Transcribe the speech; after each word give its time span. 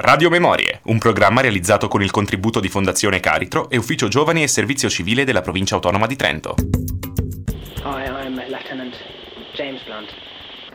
Radio 0.00 0.30
Memorie, 0.30 0.78
un 0.84 0.98
programma 0.98 1.40
realizzato 1.40 1.88
con 1.88 2.04
il 2.04 2.12
contributo 2.12 2.60
di 2.60 2.68
Fondazione 2.68 3.18
Caritro 3.18 3.68
e 3.68 3.78
Ufficio 3.78 4.06
Giovani 4.06 4.44
e 4.44 4.46
Servizio 4.46 4.88
Civile 4.88 5.24
della 5.24 5.40
Provincia 5.40 5.74
Autonoma 5.74 6.06
di 6.06 6.14
Trento. 6.14 6.54
Hi, 7.82 8.06
I'm 8.06 8.36
Lieutenant 8.46 8.94
James 9.54 9.82
Blunt, 9.82 10.14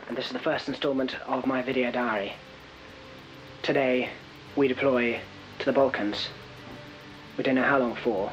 and 0.08 0.14
this 0.14 0.26
is 0.26 0.32
the 0.32 0.38
first 0.38 0.68
installment 0.68 1.18
of 1.24 1.46
my 1.46 1.62
video 1.62 1.90
diary. 1.90 2.32
Today, 3.62 4.10
we 4.56 4.68
deploy 4.68 5.18
to 5.56 5.64
the 5.64 5.72
Balkans. 5.72 6.28
We 7.38 7.44
don't 7.44 7.56
know 7.56 7.66
how 7.66 7.78
long 7.78 7.96
for, 7.96 8.30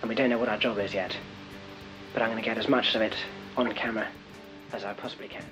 and 0.00 0.08
we 0.08 0.16
don't 0.16 0.28
know 0.28 0.40
what 0.40 0.48
our 0.48 0.58
job 0.58 0.80
is 0.80 0.92
yet. 0.92 1.16
But 2.12 2.22
I'm 2.22 2.32
going 2.32 2.42
to 2.42 2.44
get 2.44 2.58
as 2.58 2.66
much 2.68 2.96
of 2.96 3.00
it 3.00 3.14
on 3.56 3.72
camera 3.74 4.08
as 4.72 4.82
I 4.82 4.92
possibly 4.92 5.28
can. 5.28 5.44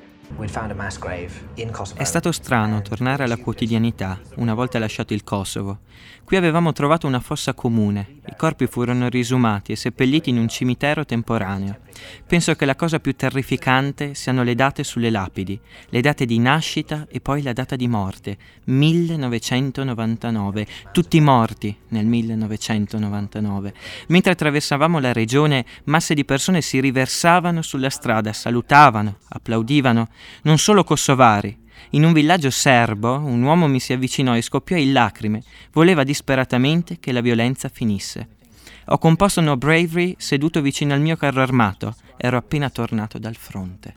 È 1.94 2.04
stato 2.04 2.32
strano 2.32 2.82
tornare 2.82 3.24
alla 3.24 3.36
quotidianità 3.36 4.18
una 4.36 4.54
volta 4.54 4.78
lasciato 4.78 5.12
il 5.12 5.24
Kosovo. 5.24 5.80
Qui 6.24 6.36
avevamo 6.36 6.72
trovato 6.72 7.06
una 7.06 7.20
fossa 7.20 7.54
comune, 7.54 8.20
i 8.26 8.34
corpi 8.36 8.66
furono 8.66 9.08
risumati 9.08 9.72
e 9.72 9.76
seppelliti 9.76 10.30
in 10.30 10.38
un 10.38 10.48
cimitero 10.48 11.04
temporaneo. 11.04 11.78
Penso 12.26 12.54
che 12.54 12.64
la 12.64 12.76
cosa 12.76 13.00
più 13.00 13.14
terrificante 13.14 14.14
siano 14.14 14.42
le 14.42 14.54
date 14.54 14.84
sulle 14.84 15.10
lapidi, 15.10 15.60
le 15.88 16.00
date 16.00 16.24
di 16.24 16.38
nascita 16.38 17.06
e 17.10 17.20
poi 17.20 17.42
la 17.42 17.52
data 17.52 17.76
di 17.76 17.88
morte, 17.88 18.38
1999, 18.64 20.66
tutti 20.92 21.20
morti 21.20 21.76
nel 21.88 22.06
1999. 22.06 23.74
Mentre 24.08 24.32
attraversavamo 24.32 24.98
la 24.98 25.12
regione, 25.12 25.66
masse 25.84 26.14
di 26.14 26.24
persone 26.24 26.62
si 26.62 26.80
riversavano 26.80 27.62
sulla 27.62 27.90
strada, 27.90 28.32
salutavano, 28.32 29.18
applaudivano, 29.28 30.08
non 30.42 30.58
solo 30.58 30.84
kosovari. 30.84 31.58
In 31.90 32.04
un 32.04 32.12
villaggio 32.12 32.50
serbo 32.50 33.18
un 33.18 33.42
uomo 33.42 33.66
mi 33.66 33.80
si 33.80 33.92
avvicinò 33.92 34.36
e 34.36 34.42
scoppiò 34.42 34.76
in 34.76 34.92
lacrime. 34.92 35.42
Voleva 35.72 36.04
disperatamente 36.04 36.98
che 36.98 37.12
la 37.12 37.20
violenza 37.20 37.68
finisse. 37.68 38.40
Ho 38.86 38.98
composto 38.98 39.40
No 39.40 39.56
Bravery 39.56 40.16
seduto 40.18 40.60
vicino 40.60 40.92
al 40.92 41.00
mio 41.00 41.16
carro 41.16 41.40
armato. 41.40 41.94
Ero 42.16 42.36
appena 42.36 42.68
tornato 42.68 43.18
dal 43.18 43.36
fronte. 43.36 43.96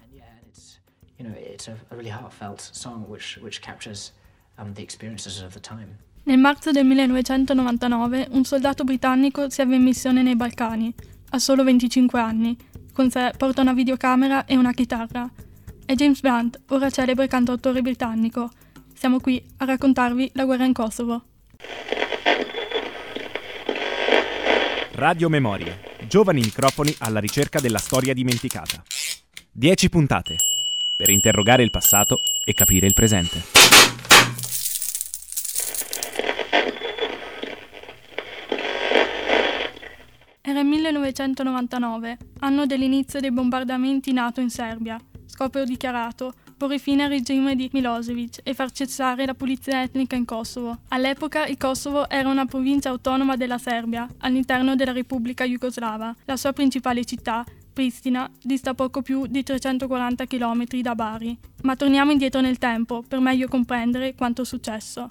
Nel 6.24 6.38
marzo 6.38 6.72
del 6.72 6.86
1999 6.86 8.28
un 8.32 8.44
soldato 8.44 8.84
britannico 8.84 9.50
si 9.50 9.62
avvia 9.62 9.76
in 9.76 9.84
missione 9.84 10.22
nei 10.22 10.36
Balcani. 10.36 10.94
Ha 11.30 11.40
solo 11.40 11.64
25 11.64 12.20
anni. 12.20 12.58
Con 12.94 13.10
sé 13.10 13.32
porta 13.38 13.62
una 13.62 13.74
videocamera 13.74 14.46
e 14.46 14.56
una 14.56 14.72
chitarra. 14.72 15.30
È 15.86 15.94
James 15.94 16.22
Blunt, 16.22 16.62
ora 16.70 16.90
celebre 16.90 17.28
cantautore 17.28 17.82
britannico. 17.82 18.50
Siamo 18.94 19.20
qui 19.20 19.44
a 19.58 19.66
raccontarvi 19.66 20.32
la 20.34 20.46
guerra 20.46 20.66
in 20.66 20.74
Kosovo. 20.74 21.24
Radio 24.96 25.28
Memoria. 25.28 25.78
Giovani 26.08 26.40
microfoni 26.40 26.96
alla 27.00 27.20
ricerca 27.20 27.60
della 27.60 27.80
storia 27.80 28.14
dimenticata. 28.14 28.82
Dieci 29.52 29.90
puntate 29.90 30.38
per 30.96 31.10
interrogare 31.10 31.64
il 31.64 31.70
passato 31.70 32.22
e 32.46 32.54
capire 32.54 32.88
il 32.88 32.94
presente. 32.94 33.42
Era 40.42 40.60
il 40.62 40.66
1999, 40.66 42.18
anno 42.40 42.66
dell'inizio 42.66 43.20
dei 43.20 43.32
bombardamenti 43.34 44.14
NATO 44.14 44.40
in 44.40 44.50
Serbia. 44.50 44.98
Scopo 45.26 45.62
dichiarato 45.66 46.36
porre 46.58 46.80
fine 46.80 47.04
al 47.04 47.10
regime 47.10 47.56
di 47.56 47.70
Milosevic 47.74 48.40
e 48.44 48.54
far 48.54 48.72
cessare 48.72 49.26
la 49.26 49.34
pulizia 49.34 49.82
etnica 49.82 50.16
in 50.16 50.26
Kosovo. 50.26 50.80
All'epoca 50.90 51.46
il 51.46 51.58
Kosovo 51.58 52.10
era 52.10 52.30
una 52.30 52.46
provincia 52.46 52.90
autonoma 52.90 53.36
della 53.36 53.58
Serbia, 53.58 54.08
all'interno 54.20 54.76
della 54.76 54.92
Repubblica 54.92 55.44
Jugoslava. 55.46 56.16
La 56.26 56.38
sua 56.38 56.54
principale 56.54 57.04
città, 57.06 57.44
Pristina, 57.74 58.30
dista 58.42 58.74
poco 58.74 59.02
più 59.02 59.26
di 59.28 59.44
340 59.44 60.26
km 60.26 60.66
da 60.82 60.96
Bari. 60.96 61.38
Ma 61.64 61.76
torniamo 61.76 62.12
indietro 62.12 62.40
nel 62.40 62.58
tempo 62.58 63.04
per 63.06 63.20
meglio 63.20 63.48
comprendere 63.48 64.16
quanto 64.16 64.44
è 64.44 64.46
successo. 64.46 65.10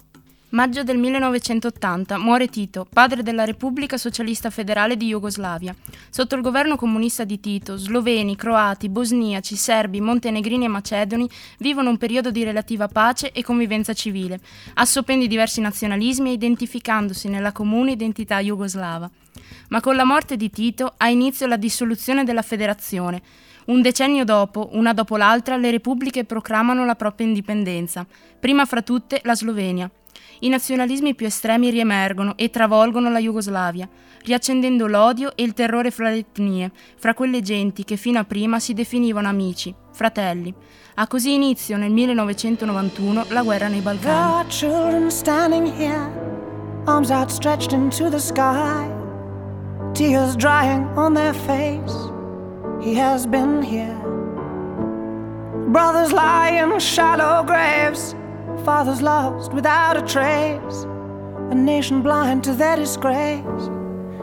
Maggio 0.55 0.83
del 0.83 0.97
1980 0.97 2.17
muore 2.17 2.47
Tito, 2.47 2.87
padre 2.89 3.23
della 3.23 3.43
Repubblica 3.43 3.97
Socialista 3.97 4.49
Federale 4.49 4.95
di 4.95 5.07
Jugoslavia. 5.07 5.75
Sotto 6.09 6.35
il 6.35 6.41
governo 6.41 6.77
comunista 6.77 7.25
di 7.25 7.41
Tito, 7.41 7.75
sloveni, 7.75 8.37
croati, 8.37 8.87
bosniaci, 8.87 9.57
serbi, 9.57 9.99
montenegrini 9.99 10.63
e 10.63 10.69
macedoni 10.69 11.29
vivono 11.57 11.89
un 11.89 11.97
periodo 11.97 12.31
di 12.31 12.45
relativa 12.45 12.87
pace 12.87 13.33
e 13.33 13.43
convivenza 13.43 13.91
civile, 13.91 14.39
assopendo 14.75 15.27
diversi 15.27 15.59
nazionalismi 15.59 16.29
e 16.29 16.33
identificandosi 16.35 17.27
nella 17.27 17.51
comune 17.51 17.91
identità 17.91 18.39
jugoslava. 18.39 19.11
Ma 19.67 19.81
con 19.81 19.97
la 19.97 20.05
morte 20.05 20.37
di 20.37 20.49
Tito 20.49 20.93
ha 20.95 21.09
inizio 21.09 21.47
la 21.47 21.57
dissoluzione 21.57 22.23
della 22.23 22.41
federazione. 22.41 23.21
Un 23.65 23.81
decennio 23.81 24.23
dopo, 24.23 24.69
una 24.73 24.93
dopo 24.93 25.17
l'altra, 25.17 25.57
le 25.57 25.71
repubbliche 25.71 26.23
proclamano 26.23 26.85
la 26.85 26.95
propria 26.95 27.25
indipendenza, 27.25 28.05
prima 28.39 28.65
fra 28.65 28.81
tutte 28.81 29.21
la 29.23 29.35
Slovenia. 29.35 29.89
I 30.39 30.49
nazionalismi 30.49 31.15
più 31.15 31.25
estremi 31.25 31.69
riemergono 31.69 32.37
e 32.37 32.49
travolgono 32.49 33.09
la 33.09 33.19
Jugoslavia, 33.19 33.89
riaccendendo 34.23 34.85
l'odio 34.85 35.35
e 35.35 35.43
il 35.43 35.53
terrore 35.53 35.91
fra 35.91 36.09
le 36.09 36.17
etnie, 36.17 36.71
fra 36.97 37.13
quelle 37.13 37.41
genti 37.41 37.83
che 37.83 37.95
fino 37.95 38.19
a 38.19 38.23
prima 38.23 38.59
si 38.59 38.73
definivano 38.73 39.27
amici, 39.27 39.73
fratelli. 39.91 40.53
Ha 40.95 41.07
così 41.07 41.33
inizio 41.33 41.77
nel 41.77 41.91
1991 41.91 43.25
la 43.29 43.41
guerra 43.43 43.67
nei 43.67 43.81
Balcani. 43.81 44.43
arms 46.87 47.09
outstretched 47.09 47.73
into 47.73 48.09
the 48.11 48.19
sky, 48.19 48.87
tears 49.93 50.35
drying 50.35 50.85
on 50.95 51.15
their 51.15 51.33
face. 51.33 52.14
He 52.85 52.93
has 52.93 53.25
been 53.25 53.63
here. 53.63 53.97
Brothers 55.73 56.13
lie 56.13 56.51
in 56.51 56.79
shallow 56.79 57.43
graves. 57.43 58.13
fathers 58.63 59.01
lost 59.01 59.51
without 59.53 59.97
a 59.97 60.03
trace, 60.03 60.83
a 61.49 61.55
nation 61.55 62.03
blind 62.03 62.43
to 62.43 62.53
their 62.53 62.75
disgrace 62.75 63.69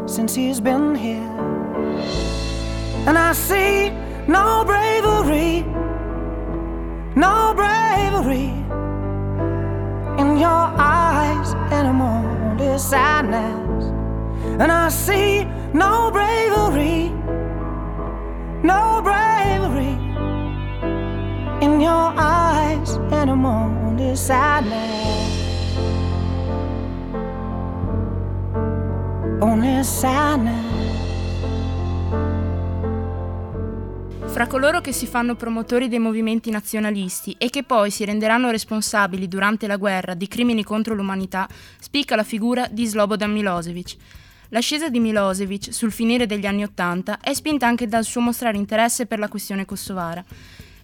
since 0.06 0.32
he's 0.36 0.60
been 0.60 0.94
here. 0.94 1.32
And 3.08 3.18
I 3.18 3.32
see 3.32 3.90
no 4.28 4.62
bravery, 4.64 5.62
no 7.16 7.52
bravery 7.56 8.50
in 10.22 10.38
your 10.38 10.64
eyes 10.78 11.52
anymore. 11.72 12.28
Sadness, 12.78 13.84
and 14.62 14.70
I 14.70 14.88
see 14.88 15.44
no 15.74 16.10
bravery, 16.12 17.12
no 18.62 19.00
bravery 19.02 19.98
in 21.60 21.80
your 21.80 22.12
eyes 22.16 22.98
anymore 23.10 23.82
only 23.84 24.16
sadness. 24.16 25.40
Only 29.40 29.84
sadness. 29.84 30.70
Fra 34.26 34.46
coloro 34.46 34.80
che 34.80 34.92
si 34.92 35.06
fanno 35.06 35.34
promotori 35.34 35.88
dei 35.88 35.98
movimenti 35.98 36.50
nazionalisti 36.50 37.34
e 37.38 37.50
che 37.50 37.64
poi 37.64 37.90
si 37.90 38.04
renderanno 38.04 38.50
responsabili 38.50 39.28
durante 39.28 39.66
la 39.66 39.76
guerra 39.76 40.14
di 40.14 40.26
crimini 40.26 40.64
contro 40.64 40.94
l'umanità, 40.94 41.46
spicca 41.78 42.16
la 42.16 42.22
figura 42.22 42.66
di 42.70 42.86
Slobodan 42.86 43.30
Milosevic. 43.30 43.96
L'ascesa 44.52 44.90
di 44.90 45.00
Milosevic 45.00 45.72
sul 45.72 45.92
finire 45.92 46.26
degli 46.26 46.44
anni 46.44 46.62
Ottanta 46.62 47.20
è 47.20 47.32
spinta 47.32 47.66
anche 47.66 47.86
dal 47.86 48.04
suo 48.04 48.20
mostrare 48.20 48.58
interesse 48.58 49.06
per 49.06 49.18
la 49.18 49.28
questione 49.28 49.64
kosovara. 49.64 50.22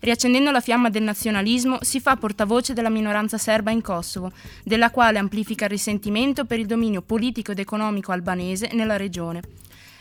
Riaccendendo 0.01 0.51
la 0.51 0.62
fiamma 0.62 0.89
del 0.89 1.03
nazionalismo, 1.03 1.77
si 1.83 2.01
fa 2.01 2.17
portavoce 2.17 2.73
della 2.73 2.89
minoranza 2.89 3.37
serba 3.37 3.71
in 3.71 3.83
Kosovo, 3.83 4.33
della 4.65 4.91
quale 4.91 5.19
amplifica 5.19 5.67
il 5.67 5.73
risentimento 5.73 6.47
per 6.47 6.59
il 6.59 6.65
dominio 6.65 7.03
politico 7.03 7.53
ed 7.53 7.59
economico 7.59 8.11
albanese 8.11 8.70
nella 8.73 8.97
regione. 8.97 9.43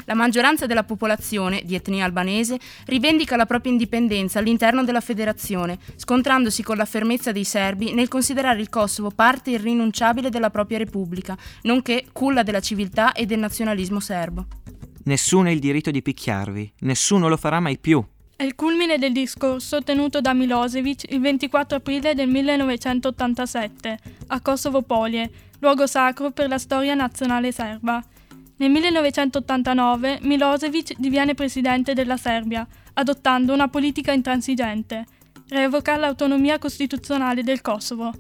La 0.07 0.13
maggioranza 0.13 0.65
della 0.67 0.85
popolazione, 0.85 1.63
di 1.65 1.75
etnia 1.75 2.05
albanese, 2.05 2.57
rivendica 2.85 3.35
la 3.35 3.45
propria 3.45 3.73
indipendenza 3.73 4.39
all'interno 4.39 4.85
della 4.85 5.01
federazione, 5.01 5.77
scontrandosi 5.97 6.63
con 6.63 6.77
la 6.77 6.85
fermezza 6.85 7.33
dei 7.33 7.43
serbi 7.43 7.93
nel 7.93 8.07
considerare 8.07 8.61
il 8.61 8.69
Kosovo 8.69 9.11
parte 9.11 9.49
irrinunciabile 9.51 10.29
della 10.29 10.49
propria 10.49 10.77
repubblica, 10.77 11.37
nonché 11.63 12.05
culla 12.13 12.43
della 12.43 12.61
civiltà 12.61 13.11
e 13.11 13.25
del 13.25 13.39
nazionalismo 13.39 13.99
serbo. 13.99 14.45
Nessuno 15.03 15.49
ha 15.49 15.51
il 15.51 15.59
diritto 15.59 15.91
di 15.91 16.01
picchiarvi, 16.01 16.71
nessuno 16.79 17.27
lo 17.27 17.35
farà 17.35 17.59
mai 17.59 17.77
più, 17.77 18.01
è 18.37 18.43
il 18.43 18.55
culmine 18.55 18.97
del 18.97 19.11
discorso 19.11 19.81
tenuto 19.81 20.21
da 20.21 20.31
Milosevic 20.31 21.11
il 21.11 21.19
24 21.19 21.77
aprile 21.77 22.13
del 22.13 22.29
1987 22.29 23.97
a 24.27 24.39
Kosovo 24.41 24.83
Polie, 24.83 25.29
luogo 25.59 25.85
sacro 25.85 26.29
per 26.29 26.47
la 26.47 26.59
storia 26.59 26.93
nazionale 26.93 27.51
serba. 27.51 28.01
Nel 28.59 28.71
1989 28.71 30.19
Milosevic 30.23 30.95
diviene 30.97 31.35
presidente 31.35 31.93
della 31.93 32.17
Serbia, 32.17 32.67
adottando 32.93 33.53
una 33.53 33.67
politica 33.67 34.11
intransigente. 34.11 35.05
Revoca 35.49 35.95
l'autonomia 35.95 36.57
costituzionale 36.57 37.43
del 37.43 37.61
Kosovo. 37.61 38.11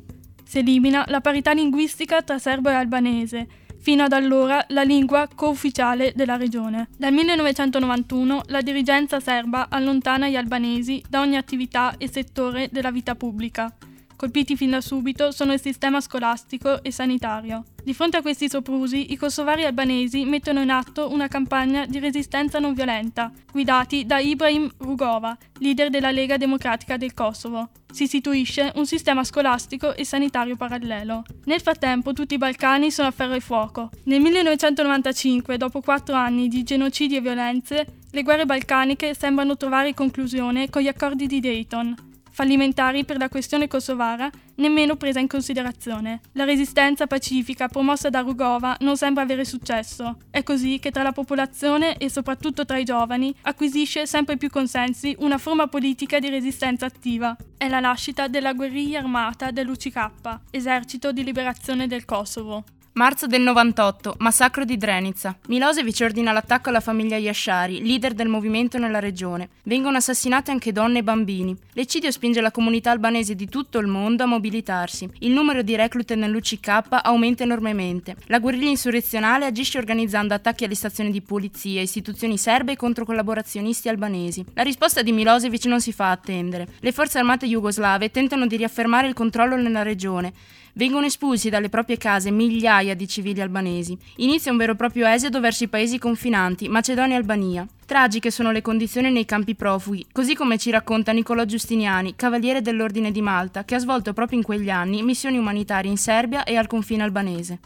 Si 0.43 0.59
elimina 0.59 1.03
la 1.07 1.21
parità 1.21 1.53
linguistica 1.53 2.21
tra 2.21 2.37
serbo 2.37 2.69
e 2.69 2.73
albanese, 2.73 3.47
fino 3.79 4.03
ad 4.03 4.11
allora 4.11 4.63
la 4.69 4.83
lingua 4.83 5.27
co-ufficiale 5.33 6.13
della 6.15 6.37
regione. 6.37 6.89
Dal 6.95 7.13
1991 7.13 8.43
la 8.47 8.61
dirigenza 8.61 9.19
serba 9.19 9.69
allontana 9.69 10.29
gli 10.29 10.35
albanesi 10.35 11.03
da 11.09 11.21
ogni 11.21 11.37
attività 11.37 11.95
e 11.97 12.07
settore 12.07 12.69
della 12.71 12.91
vita 12.91 13.15
pubblica. 13.15 13.75
Colpiti 14.17 14.57
fin 14.57 14.71
da 14.71 14.81
subito 14.81 15.29
sono 15.29 15.53
il 15.53 15.61
sistema 15.61 16.01
scolastico 16.01 16.81
e 16.81 16.91
sanitario. 16.91 17.65
Di 17.83 17.93
fronte 17.93 18.17
a 18.17 18.23
questi 18.23 18.49
soprusi, 18.49 19.13
i 19.13 19.15
kosovari 19.15 19.63
albanesi 19.63 20.25
mettono 20.25 20.59
in 20.59 20.71
atto 20.71 21.11
una 21.11 21.27
campagna 21.27 21.85
di 21.85 21.99
resistenza 21.99 22.57
non 22.57 22.73
violenta, 22.73 23.31
guidati 23.51 24.07
da 24.07 24.17
Ibrahim 24.17 24.71
Rugova, 24.79 25.37
leader 25.59 25.91
della 25.91 26.09
Lega 26.09 26.37
Democratica 26.37 26.97
del 26.97 27.13
Kosovo. 27.13 27.69
Si 27.91 28.03
istituisce 28.03 28.71
un 28.73 28.87
sistema 28.87 29.23
scolastico 29.23 29.93
e 29.93 30.03
sanitario 30.03 30.55
parallelo. 30.55 31.23
Nel 31.45 31.61
frattempo 31.61 32.11
tutti 32.13 32.33
i 32.33 32.39
Balcani 32.39 32.89
sono 32.89 33.09
a 33.09 33.11
ferro 33.11 33.35
e 33.35 33.39
fuoco. 33.39 33.91
Nel 34.05 34.19
1995, 34.19 35.57
dopo 35.57 35.81
quattro 35.81 36.15
anni 36.15 36.47
di 36.47 36.63
genocidi 36.63 37.17
e 37.17 37.21
violenze, 37.21 37.85
le 38.09 38.23
guerre 38.23 38.47
balcaniche 38.47 39.13
sembrano 39.13 39.57
trovare 39.57 39.93
conclusione 39.93 40.71
con 40.71 40.81
gli 40.81 40.87
accordi 40.87 41.27
di 41.27 41.39
Dayton, 41.39 42.06
fallimentari 42.37 43.03
per 43.03 43.17
la 43.17 43.29
questione 43.29 43.67
kosovara, 43.67 44.29
nemmeno 44.57 44.95
presa 44.95 45.19
in 45.19 45.25
considerazione. 45.25 46.21
La 46.33 46.43
resistenza 46.43 47.07
pacifica 47.07 47.67
promossa 47.67 48.11
da 48.11 48.19
Rugova 48.19 48.77
non 48.81 48.95
sembra 48.95 49.23
avere 49.23 49.43
successo. 49.43 50.17
È 50.29 50.43
così 50.43 50.77
che 50.77 50.91
tra 50.91 51.01
la 51.01 51.13
popolazione 51.13 51.97
e 51.97 52.11
soprattutto 52.11 52.63
tra 52.63 52.77
i 52.77 52.83
giovani 52.83 53.33
acquisisce 53.41 54.05
sempre 54.05 54.37
più 54.37 54.51
consensi 54.51 55.15
una 55.17 55.39
forma 55.39 55.65
politica 55.65 56.19
di 56.19 56.29
resistenza 56.29 56.85
attiva. 56.85 57.35
È 57.57 57.67
la 57.67 57.79
nascita 57.79 58.27
della 58.27 58.53
guerriglia 58.53 58.99
armata 58.99 59.49
dell'UCK, 59.49 60.41
Esercito 60.51 61.11
di 61.11 61.23
Liberazione 61.23 61.87
del 61.87 62.05
Kosovo. 62.05 62.63
Marzo 62.97 63.27
del 63.27 63.43
98, 63.43 64.15
massacro 64.17 64.65
di 64.65 64.75
Drenica. 64.75 65.37
Milosevic 65.49 65.99
ordina 66.01 66.31
l'attacco 66.31 66.69
alla 66.69 66.79
famiglia 66.79 67.15
Yashari, 67.15 67.85
leader 67.85 68.15
del 68.15 68.27
movimento 68.27 68.79
nella 68.79 68.97
regione. 68.97 69.49
Vengono 69.65 69.97
assassinate 69.97 70.49
anche 70.49 70.71
donne 70.71 70.97
e 70.97 71.03
bambini. 71.03 71.55
L'eccidio 71.73 72.09
spinge 72.09 72.41
la 72.41 72.49
comunità 72.49 72.89
albanese 72.89 73.35
di 73.35 73.47
tutto 73.47 73.77
il 73.77 73.85
mondo 73.85 74.23
a 74.23 74.25
mobilitarsi. 74.25 75.07
Il 75.19 75.29
numero 75.29 75.61
di 75.61 75.75
reclute 75.75 76.15
nell'UCK 76.15 76.85
aumenta 77.03 77.43
enormemente. 77.43 78.15
La 78.29 78.39
guerriglia 78.39 78.69
insurrezionale 78.69 79.45
agisce 79.45 79.77
organizzando 79.77 80.33
attacchi 80.33 80.63
alle 80.63 80.73
stazioni 80.73 81.11
di 81.11 81.21
polizia, 81.21 81.81
istituzioni 81.81 82.39
serbe 82.39 82.71
e 82.71 82.77
contro 82.77 83.05
collaborazionisti 83.05 83.89
albanesi. 83.89 84.43
La 84.55 84.63
risposta 84.63 85.03
di 85.03 85.11
Milosevic 85.11 85.65
non 85.65 85.81
si 85.81 85.93
fa 85.93 86.09
attendere. 86.09 86.67
Le 86.79 86.91
forze 86.91 87.19
armate 87.19 87.45
jugoslave 87.45 88.09
tentano 88.09 88.47
di 88.47 88.57
riaffermare 88.57 89.07
il 89.07 89.13
controllo 89.13 89.55
nella 89.55 89.83
regione. 89.83 90.33
Vengono 90.77 91.07
espulsi 91.07 91.49
dalle 91.49 91.69
proprie 91.69 91.97
case 91.97 92.29
migliaia 92.29 92.93
di 92.93 93.07
civili 93.07 93.41
albanesi. 93.41 93.97
Inizia 94.17 94.51
un 94.51 94.59
vero 94.59 94.73
e 94.73 94.75
proprio 94.75 95.07
esodo 95.07 95.39
verso 95.39 95.63
i 95.63 95.69
paesi 95.69 95.97
confinanti, 95.97 96.69
Macedonia 96.69 97.15
e 97.15 97.17
Albania. 97.17 97.67
Tragiche 97.83 98.29
sono 98.29 98.51
le 98.51 98.61
condizioni 98.61 99.11
nei 99.11 99.25
campi 99.25 99.55
profughi, 99.55 100.05
così 100.11 100.35
come 100.35 100.59
ci 100.59 100.69
racconta 100.69 101.11
Niccolò 101.13 101.45
Giustiniani, 101.45 102.13
cavaliere 102.15 102.61
dell'Ordine 102.61 103.09
di 103.09 103.21
Malta, 103.21 103.63
che 103.63 103.73
ha 103.73 103.79
svolto 103.79 104.13
proprio 104.13 104.37
in 104.37 104.43
quegli 104.43 104.69
anni 104.69 105.01
missioni 105.01 105.39
umanitarie 105.39 105.89
in 105.89 105.97
Serbia 105.97 106.43
e 106.43 106.55
al 106.57 106.67
confine 106.67 107.01
albanese. 107.01 107.59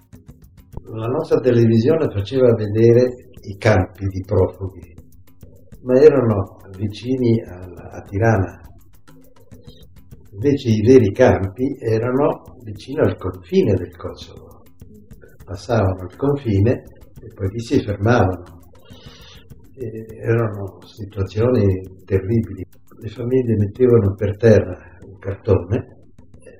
La 0.86 1.08
nostra 1.08 1.42
televisione 1.42 2.08
faceva 2.14 2.54
vedere 2.54 3.10
i 3.42 3.58
campi 3.58 4.06
di 4.06 4.24
profughi, 4.26 4.96
ma 5.84 6.00
erano 6.00 6.60
vicini 6.78 7.42
a, 7.42 7.98
a 7.98 8.02
Tirana, 8.08 8.62
Invece 10.34 10.70
i 10.70 10.82
veri 10.82 11.12
campi 11.12 11.78
erano 11.80 12.58
vicino 12.64 13.04
al 13.04 13.18
confine 13.18 13.74
del 13.74 13.96
Kosovo. 13.98 14.64
Passavano 15.44 16.08
il 16.10 16.16
confine 16.16 16.84
e 17.22 17.28
poi 17.34 17.50
lì 17.50 17.60
si 17.60 17.82
fermavano. 17.84 18.60
E 19.76 20.06
erano 20.22 20.80
situazioni 20.86 21.82
terribili. 22.06 22.66
Le 23.00 23.10
famiglie 23.10 23.58
mettevano 23.58 24.14
per 24.14 24.38
terra 24.38 24.98
un 25.06 25.18
cartone 25.18 26.00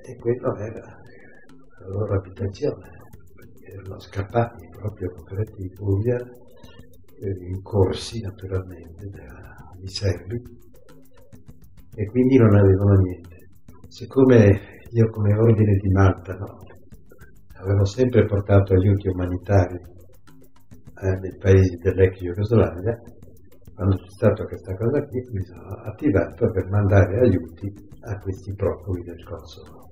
e 0.04 0.16
quello 0.16 0.54
era 0.56 0.98
la 1.80 1.86
loro 1.88 2.16
abitazione. 2.16 2.90
Erano 3.62 3.98
scappati 4.00 4.68
proprio 4.68 5.12
coperti 5.12 5.62
di 5.62 5.70
Puglia, 5.70 6.18
in 7.24 7.62
corsi 7.62 8.20
naturalmente 8.20 9.06
dai 9.08 9.88
serbi 9.88 10.42
e 11.94 12.04
quindi 12.06 12.36
non 12.36 12.54
avevano 12.54 12.94
niente 13.00 13.31
siccome 13.92 14.80
io 14.88 15.10
come 15.10 15.34
ordine 15.36 15.76
di 15.76 15.90
Malta 15.90 16.32
no, 16.32 16.56
avevo 17.60 17.84
sempre 17.84 18.24
portato 18.24 18.72
aiuti 18.72 19.08
umanitari 19.08 19.76
eh, 19.76 21.18
nei 21.20 21.36
paesi 21.38 21.76
dell'ex 21.76 22.18
Jugoslavia, 22.18 22.96
quando 23.74 23.96
c'è 23.96 24.08
stata 24.08 24.44
questa 24.44 24.74
cosa 24.76 25.04
qui 25.04 25.20
mi 25.32 25.44
sono 25.44 25.74
attivato 25.84 26.50
per 26.50 26.70
mandare 26.70 27.20
aiuti 27.20 27.68
a 28.08 28.18
questi 28.18 28.54
profughi 28.54 29.02
del 29.02 29.22
Kosovo. 29.24 29.90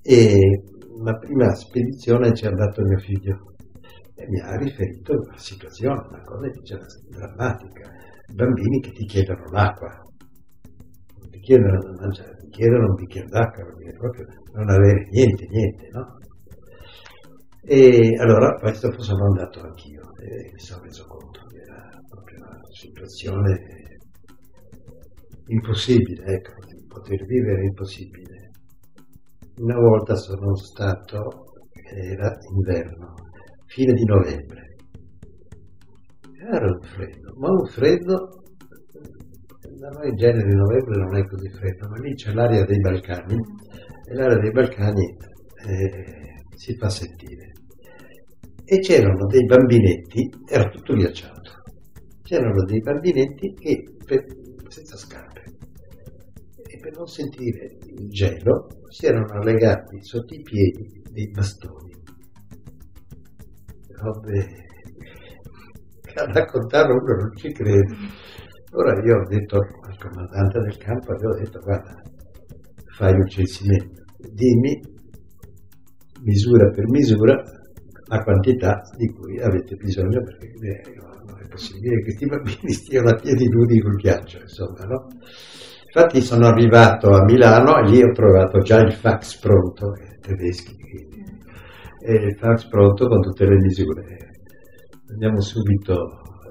E 0.00 0.62
la 1.04 1.14
prima 1.18 1.54
spedizione 1.54 2.32
ci 2.32 2.46
è 2.46 2.48
andato 2.48 2.82
mio 2.84 2.98
figlio 2.98 3.52
e 4.14 4.26
mi 4.28 4.40
ha 4.40 4.56
riferito 4.56 5.12
la 5.12 5.36
situazione, 5.36 6.06
una 6.08 6.22
cosa 6.22 6.48
drammatica, 7.10 7.90
bambini 8.34 8.80
che 8.80 8.92
ti 8.92 9.04
chiedono 9.04 9.44
l'acqua, 9.50 9.90
ti 11.30 11.38
chiedono 11.38 11.78
da 11.78 12.00
mangiare, 12.00 12.41
chiedono 12.52 12.88
un 12.88 12.94
bicchiere 12.94 13.28
d'acqua, 13.28 13.64
perché 13.64 13.96
proprio 13.96 14.26
non 14.52 14.68
avere 14.68 15.08
niente, 15.10 15.46
niente, 15.48 15.88
no? 15.90 16.18
E 17.64 18.14
allora 18.18 18.54
questo 18.54 18.92
sono 19.00 19.24
andato 19.26 19.60
anch'io 19.60 20.02
e 20.18 20.50
mi 20.52 20.58
sono 20.58 20.82
reso 20.82 21.06
conto 21.06 21.46
che 21.46 21.58
era 21.58 21.88
proprio 22.08 22.44
una 22.44 22.60
situazione 22.70 23.98
impossibile, 25.46 26.24
ecco, 26.24 26.52
poter 26.88 27.24
vivere 27.24 27.64
impossibile. 27.64 28.50
Una 29.56 29.78
volta 29.78 30.14
sono 30.16 30.54
stato, 30.56 31.52
era 31.94 32.36
inverno, 32.54 33.14
fine 33.66 33.92
di 33.92 34.04
novembre, 34.04 34.76
era 36.50 36.66
un 36.66 36.80
freddo, 36.82 37.32
ma 37.36 37.48
un 37.48 37.66
freddo 37.66 38.41
da 39.82 39.88
noi 39.88 40.10
in 40.10 40.14
genere 40.14 40.54
novembre 40.54 40.96
non 40.96 41.16
è 41.16 41.26
così 41.26 41.48
freddo, 41.50 41.88
ma 41.88 41.98
lì 41.98 42.14
c'è 42.14 42.32
l'area 42.32 42.64
dei 42.64 42.78
Balcani 42.78 43.34
e 43.34 44.14
l'area 44.14 44.38
dei 44.38 44.52
Balcani 44.52 45.16
eh, 45.66 46.44
si 46.54 46.76
fa 46.76 46.88
sentire. 46.88 47.50
E 48.64 48.78
c'erano 48.78 49.26
dei 49.26 49.44
bambinetti, 49.44 50.30
era 50.48 50.68
tutto 50.68 50.94
ghiacciato, 50.94 51.62
c'erano 52.22 52.62
dei 52.64 52.78
bambinetti 52.78 53.54
che 53.54 53.82
per, 54.06 54.24
senza 54.68 54.96
scarpe 54.96 55.42
e 56.62 56.78
per 56.78 56.96
non 56.96 57.06
sentire 57.06 57.76
il 57.84 58.08
gelo 58.08 58.68
si 58.88 59.06
erano 59.06 59.42
legati 59.42 60.00
sotto 60.00 60.32
i 60.32 60.42
piedi 60.42 61.02
dei 61.10 61.28
bastoni. 61.28 61.90
Che 66.02 66.20
a 66.20 66.24
raccontare 66.26 66.92
uno 66.92 67.16
non 67.16 67.36
ci 67.36 67.50
crede. 67.50 68.30
Allora 68.72 69.04
io 69.04 69.16
ho 69.18 69.28
detto 69.28 69.58
al 69.58 69.98
comandante 69.98 70.58
del 70.60 70.78
campo, 70.78 71.12
avevo 71.12 71.34
detto 71.36 71.60
guarda, 71.60 71.92
fai 72.96 73.12
un 73.12 73.28
censimento, 73.28 74.02
dimmi 74.32 74.80
misura 76.22 76.70
per 76.70 76.88
misura 76.88 77.34
la 78.06 78.22
quantità 78.22 78.80
di 78.96 79.08
cui 79.08 79.38
avete 79.40 79.76
bisogno 79.76 80.22
perché 80.22 80.46
eh, 80.46 80.94
non 81.26 81.38
è 81.38 81.48
possibile 81.48 81.96
che 81.96 82.02
questi 82.02 82.26
bambini 82.26 82.72
stiano 82.72 83.10
a 83.10 83.14
piedi 83.14 83.46
nudi 83.46 83.78
col 83.78 83.96
ghiaccio, 83.96 84.38
insomma, 84.40 84.84
no? 84.84 85.06
Infatti 85.94 86.22
sono 86.22 86.46
arrivato 86.46 87.10
a 87.10 87.24
Milano 87.24 87.76
e 87.76 87.90
lì 87.90 88.02
ho 88.02 88.10
trovato 88.12 88.60
già 88.60 88.80
il 88.80 88.94
fax 88.94 89.38
pronto, 89.38 89.92
eh, 89.96 90.16
tedeschi, 90.18 90.74
quindi, 90.78 91.22
e 92.00 92.14
il 92.14 92.36
fax 92.38 92.68
pronto 92.68 93.06
con 93.06 93.20
tutte 93.20 93.44
le 93.44 93.56
misure. 93.56 94.30
Abbiamo 95.12 95.42
subito 95.42 95.94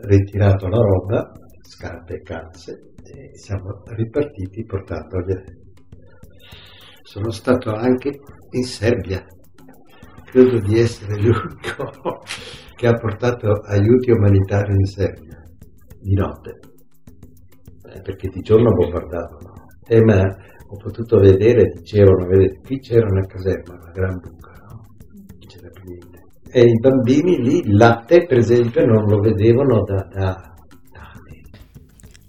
ritirato 0.04 0.68
la 0.68 0.78
roba 0.78 1.32
scarpe 1.72 2.16
e 2.16 2.22
calze 2.22 2.92
e 3.02 3.32
siamo 3.38 3.82
ripartiti 3.86 4.66
portandogliele. 4.66 5.60
Sono 7.02 7.32
stato 7.32 7.72
anche 7.72 8.10
in 8.52 8.64
Serbia, 8.64 9.26
credo 10.26 10.60
di 10.60 10.80
essere 10.80 11.16
l'unico 11.16 12.20
che 12.76 12.88
ha 12.88 12.94
portato 12.94 13.52
aiuti 13.68 14.12
umanitari 14.12 14.74
in 14.74 14.86
Serbia, 14.86 15.42
di 16.00 16.14
notte, 16.14 16.60
eh, 17.94 18.02
perché 18.02 18.28
di 18.28 18.42
giorno 18.42 18.72
bombardavano. 18.72 19.54
Eh, 19.88 20.04
ma 20.04 20.22
ho 20.24 20.78
potuto 20.78 21.20
vedere, 21.20 21.72
dicevano, 21.74 22.28
vedete, 22.28 22.60
qui 22.66 22.80
c'era 22.80 23.06
una 23.10 23.26
caserma, 23.26 23.76
una 23.76 23.92
gran 23.92 24.20
buca, 24.20 24.52
no? 24.70 24.82
C'era 25.48 25.70
più 25.70 25.84
niente. 25.86 26.20
E 26.54 26.62
i 26.64 26.80
bambini 26.80 27.38
lì, 27.38 27.60
il 27.60 27.76
latte 27.76 28.26
per 28.26 28.38
esempio, 28.38 28.86
non 28.86 29.06
lo 29.06 29.20
vedevano 29.20 29.84
da, 29.84 30.08
da 30.12 30.51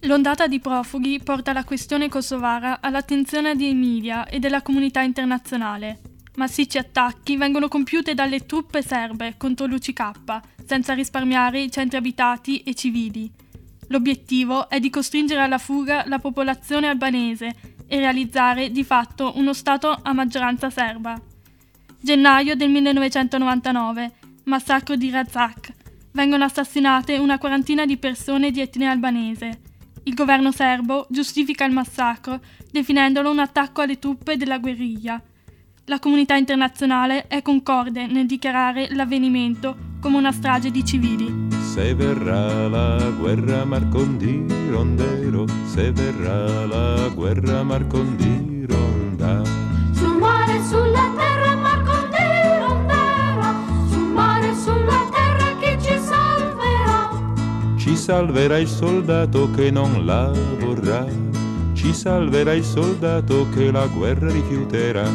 L'ondata 0.05 0.49
di 0.49 0.59
profughi 0.59 1.21
porta 1.23 1.53
la 1.53 1.63
questione 1.63 2.09
kosovara 2.09 2.81
all'attenzione 2.81 3.55
dei 3.55 3.73
media 3.73 4.27
e 4.27 4.41
della 4.41 4.61
comunità 4.61 5.01
internazionale. 5.03 6.01
Massicci 6.35 6.77
attacchi 6.77 7.37
vengono 7.37 7.69
compiuti 7.69 8.13
dalle 8.13 8.45
truppe 8.45 8.83
serbe 8.83 9.35
contro 9.37 9.67
l'UCK, 9.67 10.41
senza 10.67 10.95
risparmiare 10.95 11.61
i 11.61 11.71
centri 11.71 11.99
abitati 11.99 12.63
e 12.63 12.75
civili. 12.75 13.31
L'obiettivo 13.89 14.69
è 14.69 14.81
di 14.81 14.91
costringere 14.91 15.41
alla 15.41 15.59
fuga 15.59 16.03
la 16.07 16.19
popolazione 16.19 16.89
albanese 16.89 17.55
e 17.87 17.99
realizzare 17.99 18.73
di 18.73 18.83
fatto 18.83 19.33
uno 19.37 19.53
Stato 19.53 19.97
a 20.03 20.13
maggioranza 20.13 20.69
serba. 20.69 21.21
Gennaio 22.01 22.57
del 22.57 22.71
1999, 22.71 24.13
massacro 24.45 24.97
di 24.97 25.11
Razak. 25.11 25.73
Vengono 26.11 26.43
assassinate 26.43 27.19
una 27.19 27.39
quarantina 27.39 27.87
di 27.87 27.99
persone 27.99 28.51
di 28.51 28.61
etnia 28.61 28.91
albanese. 28.91 29.61
Il 30.05 30.15
governo 30.15 30.51
serbo 30.51 31.07
giustifica 31.09 31.65
il 31.65 31.73
massacro 31.73 32.41
definendolo 32.71 33.31
un 33.31 33.39
attacco 33.39 33.83
alle 33.83 34.01
truppe 34.01 34.37
della 34.37 34.59
guerriglia. 34.59 35.23
La 35.87 35.99
comunità 36.01 36.35
internazionale 36.35 37.29
è 37.29 37.41
concorde 37.41 38.07
nel 38.07 38.27
dichiarare 38.27 38.89
l'avvenimento 38.95 39.91
come 40.01 40.17
una 40.17 40.33
strage 40.33 40.73
di 40.73 40.85
civili. 40.85 41.49
Se 41.73 41.95
verrà 41.95 42.69
la 42.69 43.11
guerra 43.11 43.65
Marcondi 43.65 44.45
rondero, 44.69 45.47
se 45.67 45.93
verrà 45.93 46.67
la 46.67 47.09
guerra 47.09 47.63
Marcondi 47.63 48.67
ronda. 48.67 49.72
Ci 57.93 57.99
salverà 57.99 58.57
il 58.57 58.69
soldato 58.69 59.51
che 59.51 59.71
non 59.71 60.07
la 60.07 60.33
vorrà, 60.59 61.05
ci 61.75 61.93
salverà 61.93 62.55
il 62.55 62.65
soldato 62.65 63.47
che 63.51 63.71
la 63.71 63.87
guerra 63.87 64.31
rifiuterà. 64.31 65.07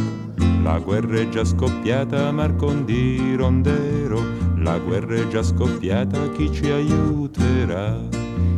La 0.62 0.78
guerra 0.78 1.18
è 1.18 1.28
già 1.28 1.44
scoppiata, 1.44 2.32
Marcondi 2.32 3.34
Rondero. 3.36 4.22
La 4.58 4.78
guerra 4.78 5.16
è 5.16 5.28
già 5.28 5.42
scoppiata, 5.42 6.30
chi 6.30 6.54
ci 6.54 6.70
aiuterà? 6.70 7.98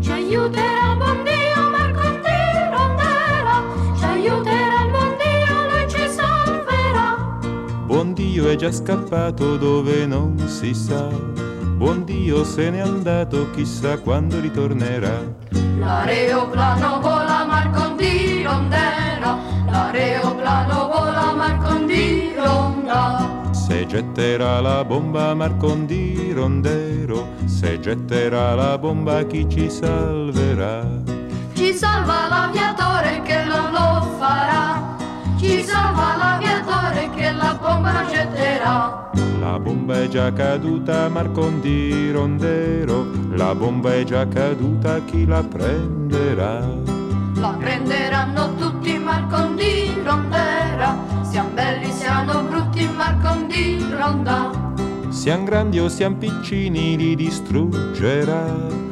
Ci 0.02 0.12
aiuterà 0.12 0.92
il 0.92 0.98
buon 0.98 1.24
Dio, 1.24 1.70
Marcondi 1.70 2.28
Rondera. 2.76 3.64
Ci 3.98 4.04
aiuterà 4.04 4.84
il 4.84 4.92
buon 4.92 5.16
Dio, 5.16 5.54
lui 5.72 5.90
ci 5.90 6.10
salverà. 6.10 7.40
Buon 7.86 8.14
Dio 8.14 8.50
è 8.50 8.56
già 8.58 8.72
scappato 8.74 9.56
dove 9.56 10.06
non 10.06 10.38
si 10.46 10.74
sa. 10.74 11.08
Buon 11.80 12.04
Dio 12.04 12.44
se 12.44 12.70
n'è 12.70 12.82
andato, 12.82 13.52
chissà 13.52 13.98
quando 14.00 14.42
ritornerà. 14.42 15.24
L'aeroplano 15.78 17.00
vola, 17.00 17.46
Marcondi 17.46 18.44
Rondera. 18.44 19.38
L'aeroplano 19.66 20.88
vola 20.88 21.34
Marcondi 21.34 22.34
ronda. 22.36 23.54
Se 23.54 23.86
getterà 23.86 24.60
la 24.60 24.84
bomba 24.84 25.34
Marcondi 25.34 26.34
rondero, 26.34 27.30
se 27.46 27.80
getterà 27.80 28.56
la 28.56 28.78
bomba 28.78 29.24
chi 29.24 29.48
ci 29.48 29.70
salverà? 29.70 30.86
Ci 31.54 31.72
salva 31.72 32.28
l'aviatore 32.28 33.22
che 33.22 33.46
non 33.46 33.72
lo 33.72 34.18
farà. 34.20 34.98
Ci 35.38 35.64
salva 35.64 36.18
l'aviatore 36.18 36.49
bomba 37.70 37.92
non 37.92 38.08
getterà. 38.08 39.12
La 39.40 39.60
bomba 39.60 40.02
è 40.02 40.08
già 40.08 40.34
caduta 40.34 41.08
Marcondi 41.10 42.12
rondero, 42.12 43.06
la 43.32 43.54
bomba 43.54 43.94
è 43.94 44.04
già 44.04 44.28
caduta 44.28 45.00
chi 45.06 45.26
la 45.26 45.44
prenderà? 45.44 46.68
La 47.36 47.56
prenderanno 47.58 48.56
tutti 48.56 48.98
Marcondi 48.98 49.94
Rondera, 50.04 50.98
siamo 51.22 51.50
belli, 51.54 51.92
siamo 51.92 52.42
brutti 52.44 52.90
Marcondi 52.96 53.86
Ronda. 53.98 54.68
Siamo 55.10 55.44
grandi 55.46 55.80
o 55.80 55.88
siamo 55.88 56.18
piccini 56.18 56.98
li 56.98 57.16
distruggerà, 57.16 58.46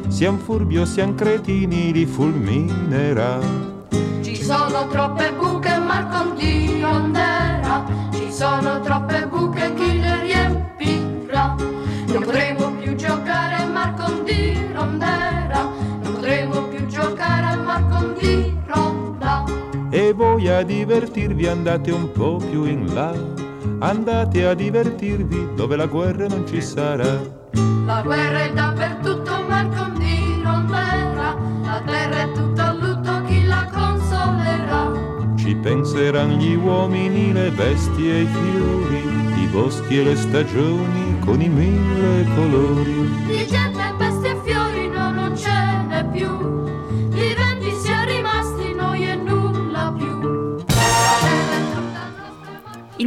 siamo 0.08 0.38
furbi 0.38 0.78
o 0.78 0.86
siamo 0.86 1.16
cretini 1.16 1.92
li 1.92 2.06
fulminerà. 2.06 3.40
Ci 4.22 4.36
sono 4.36 4.88
troppe 4.88 5.34
buche 5.34 5.78
Marcondi 5.78 6.38
Rondera, 6.38 6.57
divertirvi 20.98 21.46
andate 21.46 21.92
un 21.92 22.12
po' 22.12 22.38
più 22.38 22.66
in 22.66 22.92
là, 22.92 23.13
andate 23.86 24.48
a 24.48 24.56
divertirvi 24.56 25.50
dove 25.56 25.75
la 25.75 25.86
guerra 25.86 26.25
non 26.25 26.44
ci 26.48 26.60
sarà. 26.60 27.22
La 27.86 28.01
guerra 28.01 28.39
è 28.46 28.51
dappertutto, 28.51 29.46
Marcondi 29.48 30.42
non 30.42 30.66
verrà, 30.66 31.38
la 31.62 31.84
terra 31.86 32.22
è 32.24 32.32
tutta 32.32 32.70
a 32.70 32.74
lutto, 32.74 33.22
chi 33.27 33.46
la 33.46 33.70
consolerà? 33.72 35.36
Ci 35.36 35.56
penseranno 35.58 36.34
gli 36.34 36.56
uomini, 36.56 37.32
le 37.32 37.51
bestie 37.51 38.16
e 38.16 38.22
i 38.22 38.25
fiori, 38.25 39.44
i 39.44 39.48
boschi 39.51 40.00
e 40.00 40.04
le 40.04 40.16
stagioni 40.16 41.20
con 41.24 41.39
i 41.39 41.48
mille 41.48 42.25
colori. 42.34 43.77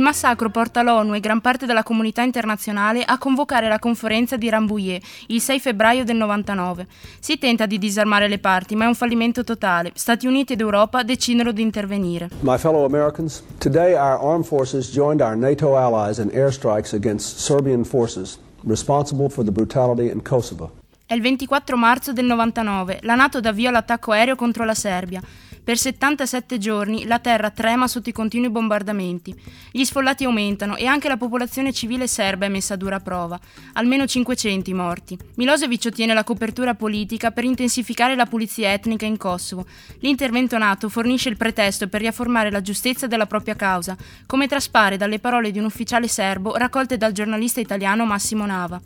Il 0.01 0.07
massacro 0.07 0.49
porta 0.49 0.81
l'ONU 0.81 1.15
e 1.15 1.21
gran 1.21 1.43
parte 1.43 1.67
della 1.67 1.83
comunità 1.83 2.23
internazionale 2.23 3.03
a 3.05 3.19
convocare 3.19 3.69
la 3.69 3.79
conferenza 3.79 4.39
di 4.39 4.49
Rambouillet 4.49 5.05
il 5.27 5.43
6 5.43 5.61
febbraio 5.61 6.05
del 6.05 6.17
99. 6.17 6.87
Si 7.21 7.37
tenta 7.37 7.67
di 7.67 7.77
disarmare 7.77 8.27
le 8.27 8.39
parti, 8.39 8.75
ma 8.75 8.87
è 8.87 8.89
un 8.89 8.95
fallimento 8.95 9.45
totale. 9.45 9.93
Stati 9.95 10.27
Uniti 10.27 10.55
ed 10.55 10.61
Europa 10.61 11.03
decidono 11.03 11.53
di 11.53 11.61
intervenire. 11.61 12.31
My 12.41 12.57
fellow 12.57 12.87
Americans, 12.87 13.45
today 13.59 13.93
our 13.93 14.19
armed 14.19 14.47
forces 14.47 14.91
joined 14.91 15.21
our 15.21 15.37
NATO 15.37 15.77
allies 15.77 16.17
in 16.17 16.31
airstrikes 16.33 16.95
against 16.95 17.37
Serbian 17.37 17.85
forces 17.85 18.39
responsible 18.67 19.29
for 19.29 19.45
the 19.45 19.53
brutality 19.53 20.11
in 20.11 20.23
Kosovo. 20.23 20.79
È 21.05 21.13
il 21.13 21.21
24 21.21 21.77
marzo 21.77 22.15
del 22.15 22.25
99. 22.25 23.01
La 23.03 23.17
NATO 23.17 23.41
dà 23.41 23.51
avvio 23.51 23.69
all'attacco 23.69 24.13
aereo 24.13 24.35
contro 24.35 24.65
la 24.65 24.75
Serbia. 24.75 25.21
Per 25.63 25.77
77 25.77 26.59
giorni 26.59 27.07
la 27.07 27.19
terra 27.19 27.51
trema 27.51 27.87
sotto 27.87 28.09
i 28.09 28.13
continui 28.13 28.51
bombardamenti. 28.51 29.35
Gli 29.71 29.85
sfollati 29.85 30.25
aumentano 30.25 30.77
e 30.77 30.87
anche 30.87 31.09
la 31.09 31.17
popolazione 31.17 31.73
civile 31.73 32.07
serba 32.07 32.47
è 32.47 32.49
messa 32.49 32.75
a 32.75 32.77
dura 32.77 32.99
prova. 32.99 33.39
Almeno 33.75 34.07
500 34.07 34.71
i 34.71 34.75
morti. 34.75 35.19
Milosevic 35.37 35.85
ottiene 35.87 36.15
la 36.15 36.25
copertura 36.25 36.75
politica 36.75 37.31
per 37.31 37.45
intensificare 37.45 38.15
la 38.17 38.27
pulizia 38.27 38.73
etnica 38.73 39.07
in 39.07 39.17
Kosovo. 39.17 39.67
L'intervento 40.01 40.59
NATO 40.59 40.89
fornisce 40.89 41.29
il 41.29 41.37
pretesto 41.37 41.89
per 41.89 42.01
riafformare 42.01 42.51
la 42.51 42.63
giustezza 42.63 43.07
della 43.07 43.27
propria 43.27 43.55
causa, 43.55 43.97
come 44.27 44.47
traspare 44.47 44.97
dalle 44.97 45.19
parole 45.19 45.51
di 45.51 45.59
un 45.59 45.67
ufficiale 45.67 46.09
serbo 46.09 46.57
raccolte 46.57 46.97
dal 46.97 47.13
giornalista 47.13 47.61
italiano 47.61 48.05
Massimo 48.07 48.47
Nava. 48.47 48.81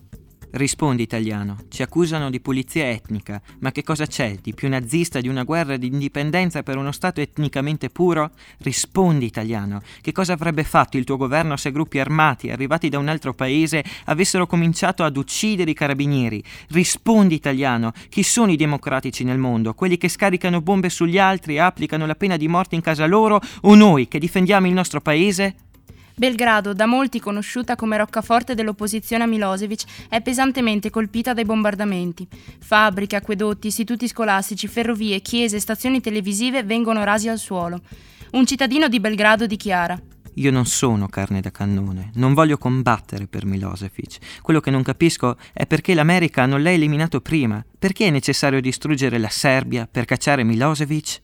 Rispondi 0.57 1.03
italiano, 1.03 1.57
ci 1.69 1.83
accusano 1.83 2.31
di 2.31 2.39
pulizia 2.39 2.89
etnica, 2.89 3.43
ma 3.59 3.73
che 3.73 3.83
cosa 3.83 4.07
c'è 4.07 4.37
di 4.41 4.55
più 4.55 4.69
nazista 4.69 5.21
di 5.21 5.27
una 5.27 5.43
guerra 5.43 5.77
di 5.77 5.89
indipendenza 5.89 6.63
per 6.63 6.77
uno 6.77 6.93
Stato 6.93 7.21
etnicamente 7.21 7.91
puro? 7.91 8.31
Rispondi 8.59 9.25
italiano, 9.25 9.83
che 10.01 10.13
cosa 10.13 10.35
avrebbe 10.35 10.63
fatto 10.63 10.97
il 10.97 11.03
tuo 11.03 11.17
governo 11.17 11.57
se 11.57 11.73
gruppi 11.73 11.99
armati 11.99 12.51
arrivati 12.51 12.89
da 12.89 12.99
un 12.99 13.09
altro 13.09 13.35
paese 13.35 13.83
avessero 14.05 14.47
cominciato 14.47 15.03
ad 15.03 15.17
uccidere 15.17 15.73
i 15.73 15.75
carabinieri? 15.75 16.41
Rispondi 16.69 17.35
italiano, 17.35 17.91
chi 18.09 18.23
sono 18.23 18.53
i 18.53 18.57
democratici 18.57 19.25
nel 19.25 19.39
mondo? 19.39 19.75
Quelli 19.75 19.99
che 19.99 20.09
scaricano 20.09 20.61
bombe 20.61 20.89
sugli 20.89 21.19
altri 21.19 21.57
e 21.57 21.59
applicano 21.59 22.07
la 22.07 22.15
pena 22.15 22.37
di 22.37 22.47
morte 22.47 22.77
in 22.77 22.81
casa 22.81 23.07
loro 23.07 23.41
o 23.63 23.75
noi 23.75 24.07
che 24.07 24.21
difendiamo 24.21 24.69
il 24.69 24.73
nostro 24.73 25.01
paese? 25.01 25.64
Belgrado, 26.17 26.73
da 26.73 26.87
molti 26.87 27.19
conosciuta 27.19 27.75
come 27.75 27.97
roccaforte 27.97 28.55
dell'opposizione 28.55 29.25
a 29.25 29.27
Milosevic, 29.27 29.83
è 30.09 30.21
pesantemente 30.21 30.91
colpita 30.91 31.33
dai 31.33 31.45
bombardamenti. 31.45 32.27
Fabbriche, 32.61 33.17
acquedotti, 33.17 33.67
istituti 33.67 34.07
scolastici, 34.07 34.69
ferrovie, 34.69 35.21
chiese, 35.21 35.59
stazioni 35.59 36.01
televisive 36.01 36.63
vengono 36.63 37.03
rasi 37.03 37.29
al 37.29 37.39
suolo. 37.39 37.81
Un 38.33 38.47
cittadino 38.47 38.89
di 38.89 39.01
Belgrado 39.01 39.47
dichiara 39.47 40.01
io 40.37 40.51
non 40.51 40.67
sono 40.67 41.07
carne 41.07 41.41
da 41.41 41.51
cannone, 41.51 42.11
non 42.15 42.35
voglio 42.35 42.59
combattere 42.59 43.27
per 43.27 43.45
Milosevic. 43.45 44.41
Quello 44.43 44.61
che 44.61 44.71
non 44.71 44.83
capisco 44.83 45.37
è 45.53 45.67
perché 45.67 45.95
l'America 45.95 46.47
non 46.47 46.63
l'ha 46.63 46.73
eliminato 46.73 47.21
prima. 47.21 47.65
Perché 47.79 48.09
è 48.09 48.11
necessario 48.11 48.61
distruggere 48.61 49.19
la 49.19 49.29
Serbia 49.29 49.87
per 49.89 50.05
cacciare 50.07 50.43
Milosevic? 50.43 51.23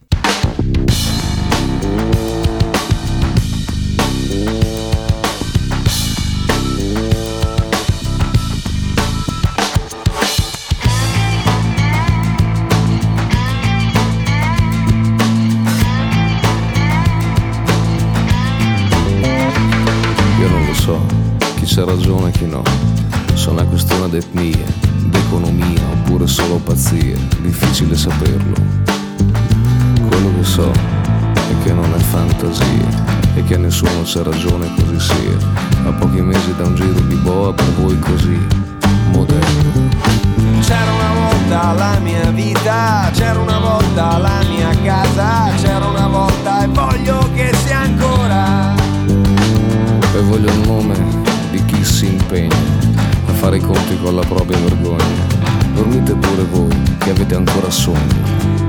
C'è 21.70 21.84
ragione 21.84 22.28
e 22.28 22.32
chi 22.32 22.46
no. 22.46 22.62
Se 23.34 23.49
una 23.49 23.64
questione 23.64 24.08
d'etnia, 24.08 24.66
d'economia 25.04 25.80
oppure 25.92 26.26
solo 26.26 26.56
pazzia, 26.56 27.16
difficile 27.42 27.96
saperlo. 27.96 28.54
Quello 30.08 30.32
che 30.37 30.44
so 30.44 30.70
è 30.70 31.62
che 31.62 31.72
non 31.72 31.84
è 31.94 31.99
fantasia 31.99 33.04
e 33.34 33.44
che 33.44 33.54
a 33.54 33.58
nessuno 33.58 34.02
c'è 34.02 34.22
ragione 34.22 34.68
così 34.75 34.99
sia. 34.99 35.37
A 35.87 35.92
pochi 35.92 36.20
mesi 36.20 36.54
da 36.56 36.66
un 36.66 36.75
giro 36.75 37.00
di 37.00 37.14
boa 37.14 37.52
per 37.52 37.72
voi 37.75 37.99
così 38.00 38.38
moderno. 39.12 39.88
C'era 40.60 40.92
una 40.92 41.12
volta 41.14 41.72
la 41.72 41.99
mia 42.00 42.30
vita, 42.30 43.10
c'era 43.12 43.38
una 43.38 43.58
volta 43.58 44.18
la 44.18 44.42
mia 44.49 44.70
casa, 44.82 45.52
c'era 45.56 45.87
una 45.87 46.08
volta 46.08 46.64
e 46.64 46.66
voglio 46.66 47.30
che 47.34 47.39
voglio 50.30 50.49
il 50.49 50.60
nome 50.60 50.94
di 51.50 51.64
chi 51.64 51.84
si 51.84 52.06
impegna 52.06 52.54
a 53.26 53.32
fare 53.32 53.56
i 53.56 53.60
conti 53.60 53.99
con 54.00 54.14
la 54.14 54.22
propria 54.22 54.58
vergogna. 54.58 55.26
Dormite 55.75 56.14
pure 56.14 56.44
voi 56.44 56.82
che 56.99 57.10
avete 57.10 57.34
ancora 57.34 57.68
sonno. 57.68 58.60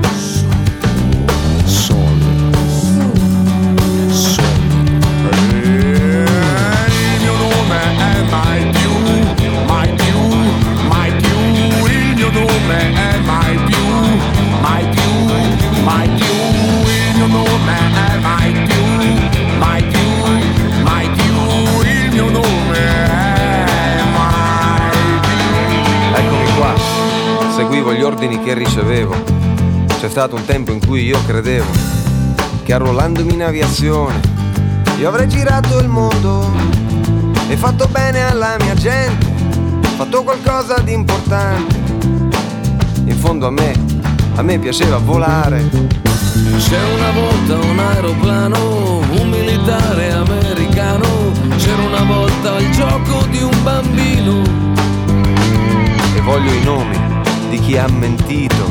Ricevevo. 28.72 29.14
C'è 30.00 30.08
stato 30.08 30.34
un 30.34 30.46
tempo 30.46 30.72
in 30.72 30.80
cui 30.84 31.04
io 31.04 31.22
credevo 31.26 31.70
che 32.62 32.72
arruolandomi 32.72 33.34
in 33.34 33.42
aviazione 33.42 34.18
io 34.98 35.08
avrei 35.08 35.28
girato 35.28 35.78
il 35.78 35.88
mondo 35.88 36.50
e 37.48 37.56
fatto 37.56 37.86
bene 37.88 38.22
alla 38.24 38.56
mia 38.60 38.72
gente, 38.74 39.26
fatto 39.96 40.22
qualcosa 40.22 40.78
di 40.80 40.94
importante. 40.94 41.74
In 43.04 43.16
fondo 43.16 43.48
a 43.48 43.50
me, 43.50 43.74
a 44.36 44.42
me 44.42 44.58
piaceva 44.58 44.96
volare. 44.96 45.68
C'è 46.56 46.80
una 46.94 47.10
volta 47.10 47.58
un 47.58 47.78
aeroplano, 47.78 48.98
un 49.00 49.28
militare 49.28 50.12
americano, 50.12 51.06
c'era 51.58 51.82
una 51.82 52.04
volta 52.04 52.58
il 52.58 52.70
gioco 52.70 53.26
di 53.26 53.42
un 53.42 53.62
bambino. 53.62 54.42
E 56.16 56.20
voglio 56.22 56.52
i 56.52 56.64
nomi 56.64 57.11
di 57.52 57.58
chi 57.58 57.76
ha 57.76 57.86
mentito, 57.86 58.66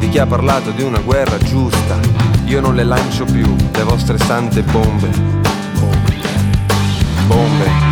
di 0.00 0.08
chi 0.08 0.18
ha 0.18 0.26
parlato 0.26 0.72
di 0.72 0.82
una 0.82 0.98
guerra 0.98 1.38
giusta. 1.38 1.96
Io 2.46 2.60
non 2.60 2.74
le 2.74 2.82
lancio 2.82 3.24
più, 3.24 3.54
le 3.72 3.82
vostre 3.84 4.18
sante 4.18 4.62
bombe. 4.62 5.08
Bombe. 5.78 6.18
Bombe. 7.28 7.85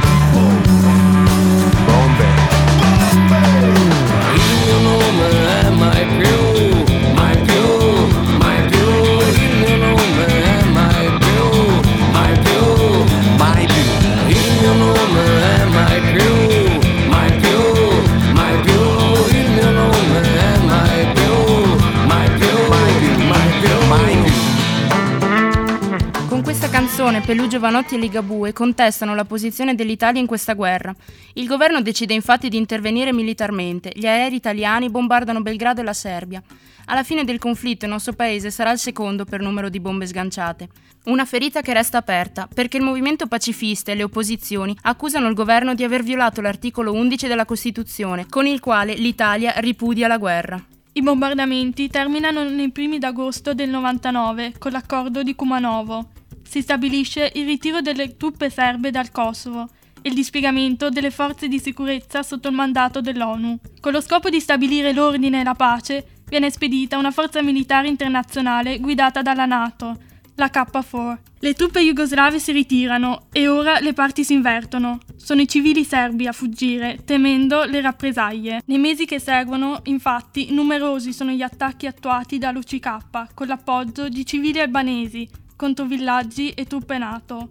Pelù 27.27 27.47
Giovanotti 27.47 27.95
e 27.95 27.99
Ligabue 27.99 28.53
contestano 28.53 29.15
la 29.15 29.25
posizione 29.25 29.75
dell'Italia 29.75 30.21
in 30.21 30.27
questa 30.27 30.53
guerra. 30.53 30.95
Il 31.33 31.47
governo 31.47 31.81
decide 31.81 32.13
infatti 32.13 32.51
di 32.51 32.59
intervenire 32.59 33.15
militarmente. 33.15 33.91
Gli 33.95 34.07
aerei 34.07 34.37
italiani 34.37 34.91
bombardano 34.91 35.41
Belgrado 35.41 35.81
e 35.81 35.85
la 35.85 35.95
Serbia. 35.95 36.43
Alla 36.85 37.03
fine 37.03 37.25
del 37.25 37.39
conflitto 37.39 37.87
il 37.87 37.93
nostro 37.93 38.13
paese 38.13 38.51
sarà 38.51 38.73
il 38.73 38.79
secondo 38.79 39.25
per 39.25 39.41
numero 39.41 39.71
di 39.71 39.81
bombe 39.81 40.07
sganciate. 40.07 40.69
Una 41.05 41.25
ferita 41.25 41.63
che 41.63 41.73
resta 41.73 41.97
aperta, 41.97 42.47
perché 42.53 42.77
il 42.77 42.83
movimento 42.83 43.27
pacifista 43.27 43.91
e 43.91 43.95
le 43.95 44.03
opposizioni 44.03 44.77
accusano 44.83 45.27
il 45.27 45.35
governo 45.35 45.75
di 45.75 45.83
aver 45.83 46.03
violato 46.03 46.43
l'articolo 46.43 46.93
11 46.93 47.27
della 47.27 47.47
Costituzione, 47.47 48.27
con 48.29 48.47
il 48.47 48.61
quale 48.61 48.93
l'Italia 48.93 49.55
ripudia 49.61 50.09
la 50.09 50.19
guerra. 50.19 50.63
I 50.93 51.01
bombardamenti 51.01 51.89
terminano 51.89 52.47
nei 52.47 52.71
primi 52.71 52.99
d'agosto 52.99 53.55
del 53.55 53.71
99 53.71 54.53
con 54.59 54.73
l'accordo 54.73 55.23
di 55.23 55.35
Kumanovo. 55.35 56.14
Si 56.47 56.61
stabilisce 56.61 57.33
il 57.35 57.47
ritiro 57.47 57.81
delle 57.81 58.17
truppe 58.17 58.51
serbe 58.51 58.91
dal 58.91 59.11
Kosovo 59.11 59.69
e 60.01 60.09
il 60.11 60.15
dispiegamento 60.15 60.91
delle 60.91 61.11
forze 61.11 61.49
di 61.49 61.59
sicurezza 61.59 62.23
sotto 62.23 62.49
il 62.49 62.55
mandato 62.55 63.01
dell'ONU. 63.01 63.59
Con 63.81 63.93
lo 63.93 64.01
scopo 64.01 64.29
di 64.29 64.39
stabilire 64.39 64.93
l'ordine 64.93 65.41
e 65.41 65.45
la 65.45 65.55
pace, 65.55 66.23
viene 66.29 66.51
spedita 66.51 66.99
una 66.99 67.11
forza 67.11 67.43
militare 67.43 67.89
internazionale 67.89 68.79
guidata 68.79 69.23
dalla 69.23 69.47
NATO, 69.47 69.97
la 70.37 70.51
K4. 70.53 71.19
Le 71.41 71.55
truppe 71.55 71.81
jugoslave 71.81 72.39
si 72.39 72.53
ritirano 72.53 73.27
e 73.33 73.49
ora 73.49 73.79
le 73.81 73.93
parti 73.93 74.25
si 74.25 74.33
invertono. 74.35 74.99
Sono 75.17 75.41
i 75.41 75.49
civili 75.49 75.85
serbi 75.85 76.27
a 76.27 76.33
fuggire, 76.33 76.99
temendo 77.05 77.65
le 77.65 77.81
rappresaglie. 77.81 78.63
Nei 78.67 78.79
mesi 78.79 79.07
che 79.07 79.19
seguono, 79.19 79.81
infatti, 79.85 80.53
numerosi 80.53 81.13
sono 81.13 81.31
gli 81.33 81.43
attacchi 81.43 81.87
attuati 81.87 82.39
dall'UCK 82.39 83.33
con 83.35 83.47
l'appoggio 83.47 84.09
di 84.09 84.25
civili 84.27 84.61
albanesi 84.61 85.43
contro 85.57 85.85
villaggi 85.85 86.51
e 86.51 86.67
truppe 86.67 86.99
NATO. 86.99 87.51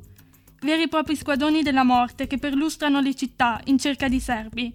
Veri 0.62 0.84
e 0.84 0.88
propri 0.88 1.16
squadroni 1.16 1.62
della 1.62 1.84
morte 1.84 2.28
che 2.28 2.38
perlustrano 2.38 3.02
le 3.02 3.16
città 3.16 3.60
in 3.66 3.78
cerca 3.78 4.08
di 4.08 4.20
serbi. 4.20 4.74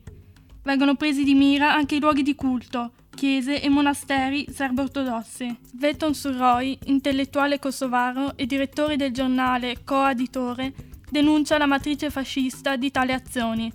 Vengono 0.62 0.97
presi 0.97 1.25
di 1.25 1.35
mira 1.35 1.73
anche 1.73 1.95
i 1.95 2.01
luoghi 2.01 2.23
di 2.23 2.35
culto, 2.35 2.93
chiese 3.14 3.62
e 3.62 3.69
monasteri 3.69 4.47
serbo-ortodossi. 4.51 5.59
Veton 5.75 6.14
Surroi, 6.14 6.79
intellettuale 6.85 7.59
kosovaro 7.59 8.37
e 8.37 8.45
direttore 8.45 8.97
del 8.97 9.12
giornale 9.12 9.83
Coaditore, 9.83 10.75
denuncia 11.11 11.57
la 11.57 11.67
matrice 11.67 12.11
fascista 12.11 12.77
di 12.77 12.91
tali 12.91 13.12
azioni. 13.12 13.73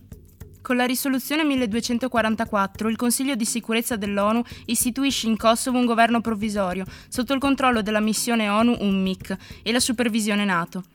Con 0.64 0.78
la 0.78 0.86
risoluzione 0.86 1.44
1244 1.44 2.88
il 2.88 2.96
Consiglio 2.96 3.36
di 3.36 3.44
sicurezza 3.44 3.98
dell'ONU 3.98 4.42
istituisce 4.68 5.28
in 5.28 5.36
Kosovo 5.36 5.78
un 5.78 5.86
governo 5.86 6.22
provvisorio 6.22 6.86
sotto 7.10 7.34
il 7.34 7.40
controllo 7.42 7.82
della 7.82 8.00
missione 8.00 8.48
ONU 8.48 8.78
UNMIC 8.80 9.38
e 9.62 9.74
la 9.74 9.82
supervisione 9.82 10.46
NATO. 10.46 10.86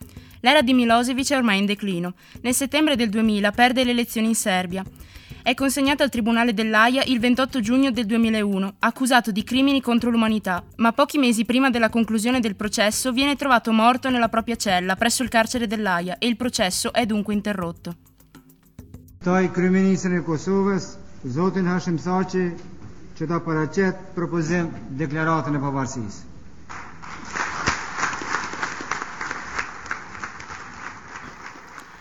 L'era 0.41 0.63
di 0.63 0.73
Milosevic 0.73 1.33
è 1.33 1.37
ormai 1.37 1.59
in 1.59 1.67
declino. 1.67 2.15
Nel 2.41 2.55
settembre 2.55 2.97
del 2.97 3.11
2000 3.11 3.51
perde 3.51 3.85
le 3.85 3.91
elezioni 3.91 4.29
in 4.29 4.35
Serbia. 4.35 4.83
È 5.43 5.53
consegnato 5.53 6.03
al 6.03 6.09
Tribunale 6.09 6.55
dell'AIA 6.55 7.03
il 7.05 7.21
28 7.21 7.61
giugno 7.61 7.91
del 7.91 8.07
2001, 8.07 8.77
accusato 8.79 9.31
di 9.31 9.45
crimini 9.45 9.83
contro 9.83 10.09
l'umanità, 10.09 10.65
ma 10.77 10.93
pochi 10.93 11.19
mesi 11.19 11.45
prima 11.45 11.69
della 11.69 11.91
conclusione 11.91 12.41
del 12.41 12.57
processo 12.57 13.13
viene 13.13 13.37
trovato 13.37 13.71
morto 13.73 14.09
nella 14.09 14.31
propria 14.31 14.57
cella 14.57 14.97
presso 14.97 15.23
il 15.23 15.29
carcere 15.29 15.67
dell'AIA 15.67 16.17
e 16.17 16.27
il 16.27 16.37
processo 16.37 16.91
è 16.91 17.05
dunque 17.05 17.35
interrotto. 17.35 17.97
Taj 19.29 19.51
kryeministrin 19.53 20.15
e 20.17 20.23
Kosovës, 20.25 20.85
Zotin 21.29 21.67
Hashim 21.69 21.99
Thaçi, 22.01 22.47
që 23.19 23.27
ta 23.29 23.37
paraqet 23.45 23.99
propozim 24.15 24.71
deklaratën 24.97 25.59
e 25.59 25.61
pavarësisë. 25.61 26.38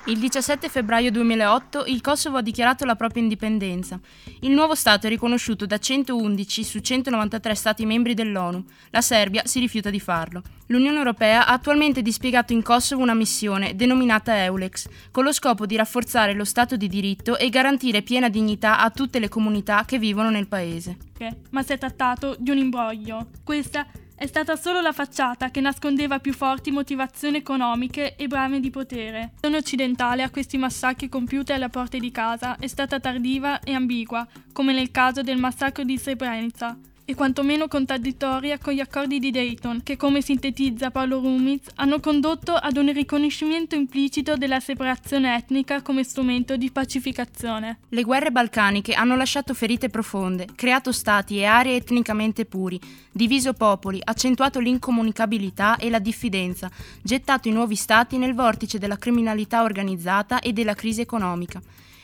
Il 0.08 0.20
17 0.20 0.70
febbraio 0.70 1.12
2008 1.12 1.84
il 1.88 2.00
Kosovo 2.00 2.38
ha 2.38 2.41
dichiarato 2.41 2.86
la 2.86 2.96
propria 2.96 3.22
indipendenza. 3.22 4.00
Il 4.39 4.52
nuovo 4.52 4.74
Stato 4.74 5.06
è 5.06 5.10
riconosciuto 5.10 5.65
da 5.65 5.78
111 5.78 6.63
su 6.63 6.80
193 6.80 7.54
Stati 7.54 7.86
membri 7.86 8.13
dell'ONU. 8.13 8.63
La 8.91 9.02
Serbia 9.02 9.41
si 9.46 9.60
rifiuta 9.60 9.89
di 9.89 10.00
farlo. 10.00 10.43
L'Unione 10.67 10.96
Europea 10.96 11.46
ha 11.46 11.52
attualmente 11.52 12.02
dispiegato 12.02 12.54
in 12.54 12.63
Kosovo 12.63 13.02
una 13.02 13.13
missione 13.13 13.76
denominata 13.76 14.34
Eulex, 14.43 14.88
con 15.12 15.26
lo 15.26 15.34
scopo 15.34 15.65
di 15.65 15.76
rafforzare 15.76 16.34
lo 16.34 16.46
Stato 16.46 16.78
di 16.78 16.88
diritto 16.88 17.38
e 17.38 17.50
garantire 17.50 18.02
piena 18.02 18.30
dignità 18.30 18.80
a 18.80 18.89
tutte 18.91 19.20
le 19.20 19.28
comunità 19.28 19.84
che 19.84 20.00
vivono 20.00 20.30
nel 20.30 20.48
paese. 20.48 20.96
Ma 21.50 21.63
si 21.63 21.74
è 21.74 21.78
trattato 21.78 22.38
di 22.39 22.50
un 22.50 22.60
imbroglio. 22.60 23.28
Questa 23.43 23.86
è 24.19 24.25
stata 24.25 24.56
solo 24.56 24.82
la 24.82 24.93
facciata 24.93 25.51
che 25.51 25.62
nascondeva 25.62 26.17
più 26.17 26.34
forti 26.34 26.71
motivazioni 26.71 27.38
economiche 27.38 28.15
e 28.15 28.25
brame 28.25 28.60
di 28.60 28.71
potere. 28.71 29.12
La 29.12 29.25
reazione 29.27 29.58
occidentale 29.58 30.23
a 30.23 30.32
questi 30.32 30.58
massacri 30.58 31.08
compiuti 31.08 31.51
alle 31.51 31.69
porte 31.69 31.99
di 31.99 32.10
casa 32.10 32.58
è 32.58 32.65
stata 32.65 32.99
tardiva 32.99 33.60
e 33.60 33.73
ambigua, 33.73 34.27
come 34.51 34.73
nel 34.73 34.89
caso 34.89 35.21
del 35.21 35.38
massacro 35.38 35.84
di 35.84 35.99
Srebrenica. 35.99 36.75
E 37.10 37.15
quantomeno 37.15 37.70
contraddittoria 37.70 38.58
con 38.58 38.74
gli 38.74 38.82
accordi 38.82 39.17
di 39.17 39.32
Dayton, 39.32 39.82
che 39.82 39.96
come 39.96 40.22
sintetizza 40.22 40.91
Paolo 40.91 41.22
Rumiz 41.22 41.62
hanno 41.76 42.02
condotto 42.02 42.54
ad 42.54 42.76
un 42.76 42.91
riconoscimento 42.91 43.76
implicito 43.76 44.36
della 44.36 44.60
separazione 44.60 45.34
etnica 45.34 45.82
come 45.82 46.04
strumento 46.04 46.58
di 46.58 46.70
pacificazione. 46.70 47.78
Le 47.88 48.04
guerre 48.04 48.30
balcaniche 48.30 48.91
hanno 48.91 49.15
lasciato 49.15 49.54
ferite 49.54 49.88
profonde, 49.88 50.50
creato 50.54 50.91
stati 50.91 51.38
e 51.38 51.46
aree 51.46 51.78
etnicamente 51.78 52.43
puri, 52.43 52.78
diviso 53.10 53.54
popoli, 53.54 54.02
accentuato 54.04 54.60
l'incomunicabilità 54.60 55.78
e 55.78 55.89
la 55.89 56.00
diffidenza, 56.00 56.70
gettato 57.02 57.48
i 57.48 57.54
nuovi 57.54 57.76
stati 57.76 58.17
nel 58.17 58.34
vortice 58.34 58.80
della 58.80 58.98
criminalità 58.98 59.63
organizzata 59.63 60.41
e 60.41 60.52
della 60.52 60.74
crisi 60.74 61.00
economica. 61.00 61.62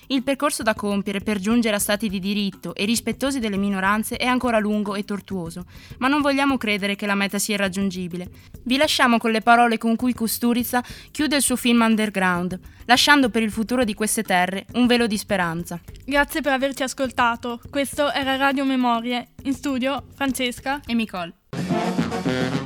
Il 0.08 0.24
percorso 0.24 0.64
da 0.64 0.74
compiere 0.74 1.20
per 1.20 1.40
giungere 1.40 1.76
a 1.76 1.80
stati 1.80 2.10
di 2.10 2.20
diritto 2.20 2.74
e 2.76 2.86
rispettosi 2.86 3.40
delle 3.40 3.58
minoranze 3.58 4.18
è 4.18 4.26
ancora 4.26 4.60
lungo 4.60 4.96
e 4.96 5.04
tortuoso, 5.04 5.66
ma 6.00 6.08
non 6.08 6.22
vogliamo 6.22 6.58
credere 6.58 6.96
che 6.96 7.06
la 7.06 7.16
meta 7.16 7.40
sia 7.40 7.56
irraggiungibile. 7.56 8.30
Vi 8.64 8.78
lasciamo 8.78 9.18
con 9.18 9.32
le 9.32 9.42
parole 9.42 9.78
con 9.78 9.96
cui 9.96 10.14
Kusturica 10.14 10.84
chiude 11.12 11.38
il 11.38 11.42
suo 11.42 11.56
film 11.56 11.82
Underground, 11.82 12.60
lasciando 12.86 13.30
per 13.30 13.44
il 13.44 13.52
futuro 13.52 13.84
di 13.84 13.94
queste 13.94 14.24
terre 14.24 14.66
un 14.74 14.88
velo 14.88 15.08
di 15.08 15.18
speranza. 15.18 15.80
Grazie 16.06 16.42
per 16.42 16.54
averci 16.54 16.84
ascoltato. 16.84 17.60
Questo 17.70 18.12
era 18.12 18.36
Radio 18.36 18.66
Memorie. 18.66 19.30
In 19.44 19.54
studio 19.54 20.06
Francesca 20.16 20.80
e 20.86 20.94
Nicole. 20.94 21.34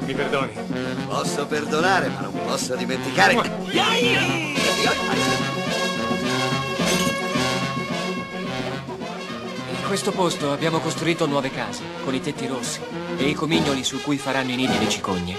Mi 0.06 0.13
perdoni. 0.13 0.52
Posso 1.08 1.45
perdonare, 1.47 2.08
ma 2.10 2.21
non 2.21 2.34
posso 2.45 2.76
dimenticare. 2.76 3.36
Questo 9.88 10.12
posto 10.12 10.52
abbiamo 10.52 10.80
costruito 10.80 11.26
nuove 11.28 11.50
case, 11.50 11.82
con 12.04 12.13
i 12.13 12.19
tetti 12.19 12.45
rossi 12.45 12.82
e 13.17 13.30
i 13.30 13.34
comignoli 13.34 13.86
su 13.86 14.02
cui 14.02 14.17
faranno 14.17 14.52
i 14.52 14.58
nidi 14.58 14.78
le 14.78 14.89
cicogne. 14.89 15.36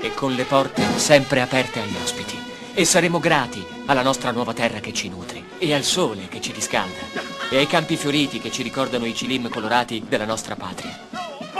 E 0.00 0.14
con 0.14 0.34
le 0.34 0.44
porte 0.44 0.84
sempre 0.96 1.40
aperte 1.40 1.80
agli 1.80 1.96
ospiti. 2.00 2.38
E 2.74 2.84
saremo 2.84 3.18
grati 3.18 3.66
alla 3.86 4.02
nostra 4.02 4.30
nuova 4.30 4.52
terra 4.52 4.78
che 4.78 4.92
ci 4.92 5.08
nutre, 5.08 5.42
e 5.58 5.74
al 5.74 5.82
sole 5.82 6.28
che 6.28 6.40
ci 6.40 6.52
riscalda, 6.52 7.24
e 7.50 7.56
ai 7.56 7.66
campi 7.66 7.96
fioriti 7.96 8.38
che 8.38 8.52
ci 8.52 8.62
ricordano 8.62 9.04
i 9.04 9.14
cilim 9.14 9.48
colorati 9.48 10.04
della 10.08 10.26
nostra 10.26 10.54
patria. 10.54 10.96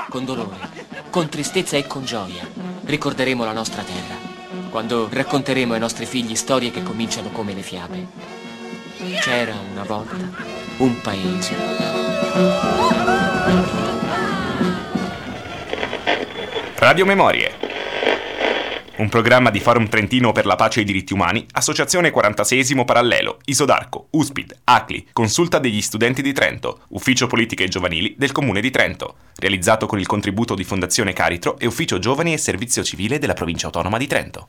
Con 0.08 0.24
dolore, 0.24 0.70
con 1.10 1.28
tristezza 1.28 1.76
e 1.76 1.88
con 1.88 2.04
gioia 2.04 2.48
ricorderemo 2.84 3.44
la 3.44 3.52
nostra 3.52 3.82
terra, 3.82 4.14
quando 4.70 5.08
racconteremo 5.10 5.72
ai 5.72 5.80
nostri 5.80 6.06
figli 6.06 6.36
storie 6.36 6.70
che 6.70 6.84
cominciano 6.84 7.30
come 7.30 7.52
le 7.52 7.62
fiabe. 7.62 8.06
C'era 9.20 9.54
una 9.72 9.82
volta 9.82 10.55
un 10.78 11.00
paese. 11.00 11.54
Radio 16.76 17.06
Memorie. 17.06 17.64
Un 18.96 19.08
programma 19.08 19.50
di 19.50 19.60
Forum 19.60 19.88
Trentino 19.88 20.32
per 20.32 20.46
la 20.46 20.56
pace 20.56 20.80
e 20.80 20.82
i 20.82 20.86
diritti 20.86 21.12
umani, 21.12 21.46
Associazione 21.52 22.10
46 22.10 22.84
Parallelo, 22.84 23.38
Isodarco, 23.44 24.08
Uspid, 24.10 24.60
ACLI, 24.64 25.08
Consulta 25.12 25.58
degli 25.58 25.82
studenti 25.82 26.22
di 26.22 26.32
Trento, 26.32 26.80
Ufficio 26.88 27.26
Politiche 27.26 27.68
Giovanili 27.68 28.14
del 28.18 28.32
Comune 28.32 28.60
di 28.60 28.70
Trento, 28.70 29.16
realizzato 29.36 29.86
con 29.86 29.98
il 29.98 30.06
contributo 30.06 30.54
di 30.54 30.64
Fondazione 30.64 31.12
Caritro 31.12 31.58
e 31.58 31.66
Ufficio 31.66 31.98
Giovani 31.98 32.32
e 32.32 32.38
Servizio 32.38 32.82
Civile 32.82 33.18
della 33.18 33.34
Provincia 33.34 33.66
Autonoma 33.66 33.98
di 33.98 34.06
Trento. 34.06 34.48